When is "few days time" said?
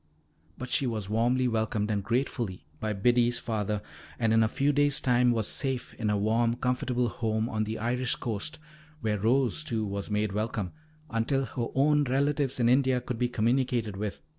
4.47-5.29